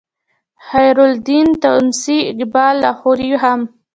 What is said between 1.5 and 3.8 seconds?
تونسي اقبال لاهوري هم